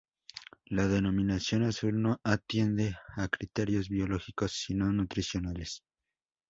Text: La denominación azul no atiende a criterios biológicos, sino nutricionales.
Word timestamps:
La 0.65 0.87
denominación 0.87 1.61
azul 1.61 2.01
no 2.01 2.19
atiende 2.23 2.95
a 3.17 3.27
criterios 3.27 3.87
biológicos, 3.87 4.51
sino 4.51 4.91
nutricionales. 4.91 5.83